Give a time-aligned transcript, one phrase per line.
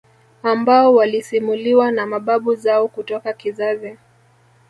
[0.43, 3.97] ambao walisimuliwa na mababu zao kutoka kizazi